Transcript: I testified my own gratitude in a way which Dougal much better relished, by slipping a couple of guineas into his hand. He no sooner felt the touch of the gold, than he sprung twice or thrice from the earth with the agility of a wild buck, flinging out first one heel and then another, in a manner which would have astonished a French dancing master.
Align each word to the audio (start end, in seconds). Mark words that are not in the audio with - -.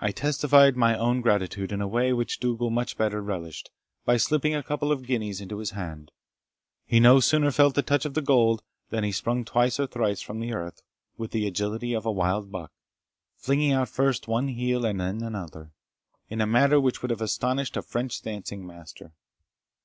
I 0.00 0.12
testified 0.12 0.76
my 0.76 0.96
own 0.96 1.20
gratitude 1.20 1.72
in 1.72 1.80
a 1.80 1.88
way 1.88 2.12
which 2.12 2.38
Dougal 2.38 2.70
much 2.70 2.96
better 2.96 3.20
relished, 3.20 3.72
by 4.04 4.16
slipping 4.16 4.54
a 4.54 4.62
couple 4.62 4.92
of 4.92 5.02
guineas 5.04 5.40
into 5.40 5.58
his 5.58 5.70
hand. 5.72 6.12
He 6.86 7.00
no 7.00 7.18
sooner 7.18 7.50
felt 7.50 7.74
the 7.74 7.82
touch 7.82 8.04
of 8.04 8.14
the 8.14 8.22
gold, 8.22 8.62
than 8.90 9.02
he 9.02 9.10
sprung 9.10 9.44
twice 9.44 9.80
or 9.80 9.88
thrice 9.88 10.20
from 10.20 10.38
the 10.38 10.52
earth 10.52 10.82
with 11.16 11.32
the 11.32 11.48
agility 11.48 11.94
of 11.94 12.06
a 12.06 12.12
wild 12.12 12.52
buck, 12.52 12.70
flinging 13.34 13.72
out 13.72 13.88
first 13.88 14.28
one 14.28 14.46
heel 14.46 14.84
and 14.86 15.00
then 15.00 15.20
another, 15.20 15.72
in 16.28 16.40
a 16.40 16.46
manner 16.46 16.78
which 16.78 17.02
would 17.02 17.10
have 17.10 17.20
astonished 17.20 17.76
a 17.76 17.82
French 17.82 18.22
dancing 18.22 18.64
master. 18.64 19.14